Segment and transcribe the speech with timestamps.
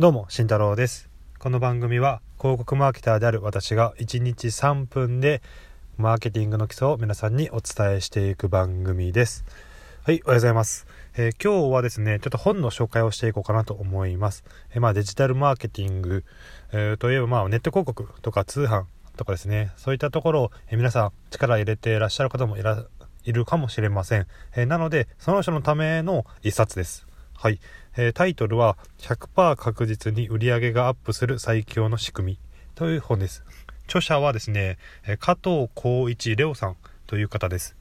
[0.00, 1.10] どうも、慎太郎です。
[1.40, 5.42] この番組は広告マーケターである私が1日3分で
[5.96, 9.44] マーケティングの基礎を皆さんにお伝えしていく番組です。
[10.04, 10.86] はい、おはようございます。
[11.16, 14.44] えー今日はですね、ちょっと本の紹介をしていこうかなと思います。
[14.70, 16.24] えーまあデジタルマーケティング、
[16.70, 18.84] えーといえばまあネット広告とか通販
[19.16, 22.84] とかですね、そういったところを、え皆さん力入れていらっしゃる方もいら
[23.24, 24.28] いるかもしれません。
[24.54, 27.07] えなので、その人のための一冊です。
[27.40, 27.60] はい、
[27.96, 32.38] えータイトルは100%確実に売上がアップする最強の仕組み
[32.74, 33.44] という本です。
[33.86, 34.76] 著者はですね、
[35.20, 37.76] 加藤浩一レオさんという方です。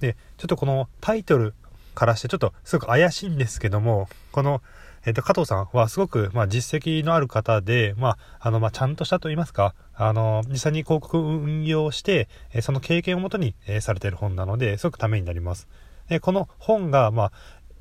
[0.00, 1.52] で、ちょっとこのタイトル
[1.94, 4.62] からしてちょっとすごく怪しいんですけども、この、
[5.04, 15.68] えっ、と、加藤さんはすごく、まあ、実績のある方で、まあ、あの、まあ、ちゃんとしたと言いますか、あの、実際に広告運用して、えその経験をもとに、えされている本なので、すごくためになります。
[16.08, 17.32] で、この本が、まあ、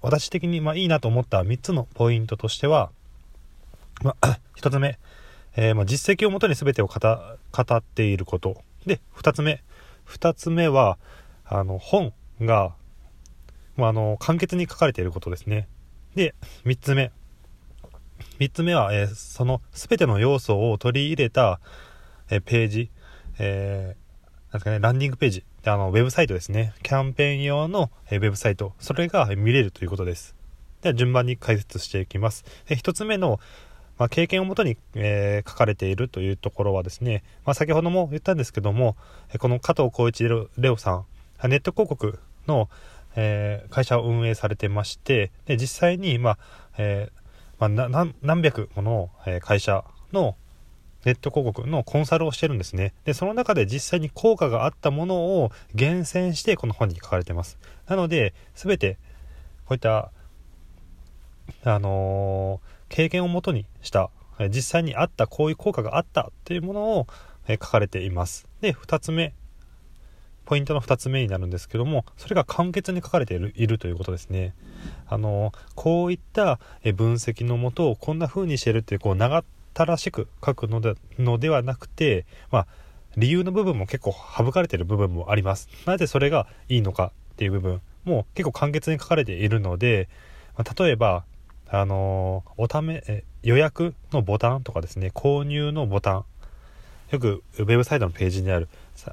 [0.03, 2.91] 私的に、まあ、いいなと思った3つのポイントとしては、
[4.03, 4.99] まあ、 1つ目、
[5.55, 8.61] えーまあ、実績をもとに全てを語っていること。
[8.86, 9.63] で、2つ目。
[10.08, 10.97] 2つ目は、
[11.45, 12.75] あの、本が、
[13.78, 15.69] まあ、あの、簡潔に書かれていることですね。
[16.16, 16.35] で、
[16.66, 17.11] 3つ目。
[18.39, 21.61] 3つ目は、えーその全ての要素を取り入れた、
[22.30, 22.91] えーページ、
[23.39, 23.95] え
[24.54, 25.44] ですかね、ランディングページ。
[25.66, 26.73] あの、ウェブサイトですね。
[26.84, 28.73] キャンペーン用の、ウェブサイト。
[28.80, 30.36] それが見れるということです。
[30.82, 32.46] では、順番に解説していきます。
[32.68, 33.40] で1つ目の、
[33.98, 38.96] まあ、経験をもとに、えー書かれているというところはですね、まあ、先ほども言ったんですけども、
[39.40, 41.06] この加藤浩一レオさん、
[41.50, 42.70] ネット広告の、
[43.16, 46.38] えー会社を運営されてまして、で実際に、まあ
[46.78, 49.09] えーまあ、何百もの、
[49.42, 50.36] 会社の
[51.06, 52.94] ネット広告のコンサルをしてるんですね。
[53.06, 57.58] で、その中で実際に効果があったものを厳選してこの本に書かれてます。
[57.88, 58.98] なので、すべて
[59.66, 60.12] こういった
[61.64, 64.12] あのー経験をもとにした、
[64.52, 67.08] 実際にあったこういう効果があったっていうものを、
[67.50, 69.34] 書かれていますで2つ目
[70.46, 74.53] ポイントの2つ目になるんですけどもそれが簡潔に書かれているいるということですね
[75.08, 76.59] あのーこういった
[76.96, 82.67] 分析のもとこんな風にしてるっていうこう長っ新しく書くのでのではなくてまあ
[83.17, 85.69] 理由の部分も結構省かれている部分もあります。
[85.85, 90.09] なぜそれがいいのかっていう部分も結構簡潔に書かれているので、
[90.57, 91.23] まあ例えば
[91.67, 96.25] あのーおためえ予約のボタンとかですね購入のボタン
[97.13, 98.68] よくウェブサイトのページにある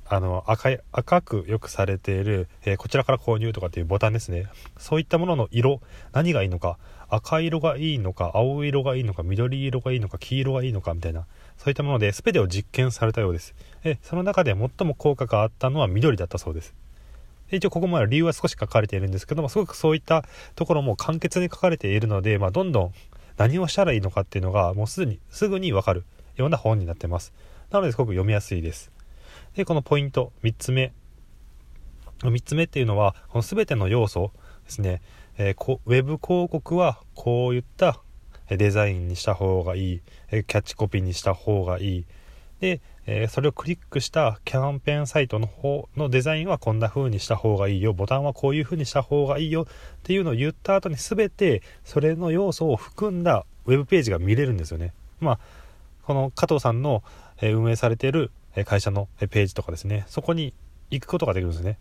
[0.09, 4.47] あの赤い赤くよくされている、えーこちらから購入とかっていうボタンですね。
[4.79, 6.79] そういったものの色何がいいのか
[7.11, 11.27] 赤色がいいのか青色がいいのか緑色がいいのか黄色がいいのかみたいな。
[11.59, 13.55] そういったもので全てを実験されたようです。
[13.85, 16.73] えその中で最も効果があったのは緑だったそうです。
[17.51, 20.25] 一応ここまで理由は少し書かれているんですけどもすごくそういった
[20.55, 22.95] ところも簡潔に書かれているので、まあ、どんどん
[23.37, 26.05] 何をしたらいいのかっていうのがもうすぐにすぐに分かる
[26.37, 27.35] ような本になってます。
[27.71, 28.91] なのですごく読みやすいです。
[29.55, 30.93] でこのポイント3つ目。
[32.23, 34.33] 3つ目っていうのはこの全ての要素
[34.65, 35.01] ですね、
[35.39, 38.01] えーウェブ広告はこういった
[38.49, 40.01] デザインにした方がいい。
[40.31, 42.05] キャッチコピーにした方がいい。
[42.61, 47.93] で、えーそれをクリックしたキャンペーンサイトの方のデザインはこんな風にした方がいいよ。
[47.93, 49.63] ボタンはこういう風にした方がいいよ。
[49.63, 49.67] っ
[50.03, 54.93] ていうのを言った後に全てそれの要素を含んだウェブページが見れるんですよね。
[55.21, 55.39] まあ
[56.03, 57.05] この加藤さんの
[57.41, 60.05] え運営されているえ会社のえページとかですね。
[60.09, 60.55] そこに
[60.91, 61.73] 行くことができるんですね。
[61.73, 61.79] だか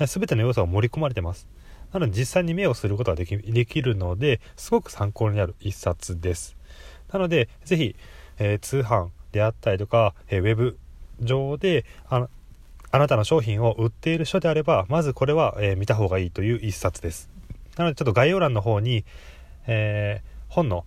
[0.00, 1.48] ら全ての要素が盛り込まれてます。
[1.92, 6.56] なので実際に目をすることができできるのですごく参考になる一冊です。
[7.12, 7.96] なのでぜひ、
[8.38, 10.78] えー通販であったりとか、えーウェブ
[11.20, 12.30] 上であの
[12.90, 17.30] あなたの商品を売っている人であればまずこれは、えー見た方がいいという一冊です。
[17.76, 19.04] なのでちょっと概要欄の方に、
[19.66, 20.84] えー本の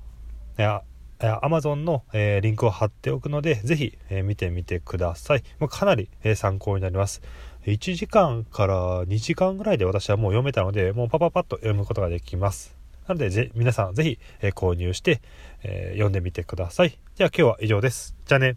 [1.29, 5.43] Amazon の、えーリンクを貼っておくのでぜひ、えー見てみてください。
[5.59, 7.21] まあかなり、えー参考になります。
[7.65, 12.75] 1時間から2時間ぐらいで私はもう読めたのでもうパパパッと読むことができます。
[13.07, 15.21] なのでぜ皆さんぜひ、え購入して、
[15.63, 16.97] え読んでみてください。
[17.17, 18.15] では今日は以上です。
[18.25, 18.55] じゃあね。